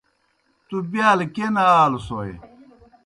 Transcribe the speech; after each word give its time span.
تُوْ 0.67 0.77
بِیال 0.91 1.19
کیْہ 1.35 1.47
نہ 1.55 1.63
آلوْسوئے؟ 1.83 2.33